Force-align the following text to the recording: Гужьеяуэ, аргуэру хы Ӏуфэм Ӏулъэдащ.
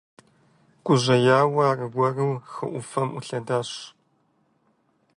Гужьеяуэ, 0.85 1.63
аргуэру 1.71 2.31
хы 2.51 2.65
Ӏуфэм 2.71 3.09
Ӏулъэдащ. 3.13 3.71